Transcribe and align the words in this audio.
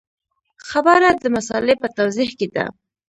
خبره 0.69 1.09
د 1.13 1.23
مسألې 1.35 1.75
په 1.81 1.87
توضیح 1.97 2.29
کې 2.39 2.47
ده. 2.55 2.65